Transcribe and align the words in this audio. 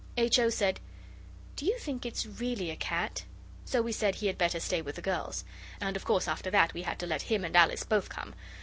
H. 0.17 0.39
O. 0.39 0.49
said, 0.49 0.79
'Do 1.55 1.63
you 1.63 1.77
think 1.77 2.07
it's 2.07 2.25
really 2.25 2.71
a 2.71 2.75
cat?' 2.75 3.23
So 3.65 3.83
we 3.83 3.91
said 3.91 4.15
he 4.15 4.25
had 4.25 4.35
better 4.35 4.59
stay 4.59 4.81
with 4.81 4.95
the 4.95 5.01
girls. 5.03 5.45
And 5.79 5.95
of 5.95 6.05
course 6.05 6.27
after 6.27 6.49
that 6.49 6.73
we 6.73 6.81
had 6.81 6.97
to 7.01 7.05
let 7.05 7.21
him 7.21 7.45
and 7.45 7.55
Alice 7.55 7.83
both 7.83 8.09
come. 8.09 8.33